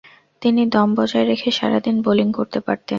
তিনি 0.41 0.61
দম 0.73 0.89
বজায় 0.97 1.25
রেখে 1.25 1.49
সারাদিন 1.51 1.95
বোলিং 2.05 2.27
করতে 2.37 2.59
পারতেন। 2.59 2.89